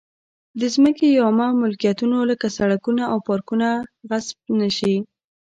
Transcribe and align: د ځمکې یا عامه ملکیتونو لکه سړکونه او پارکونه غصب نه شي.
د 0.59 0.61
ځمکې 0.75 1.07
یا 1.17 1.21
عامه 1.27 1.47
ملکیتونو 1.61 2.17
لکه 2.31 2.47
سړکونه 2.57 3.03
او 3.11 3.17
پارکونه 3.27 3.69
غصب 4.09 4.37
نه 4.59 4.67
شي. 4.77 4.95